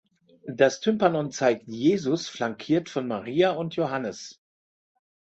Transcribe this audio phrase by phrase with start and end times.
[0.47, 4.41] Das Tympanon zeigt Jesus, flankiert von Maria und Johannes.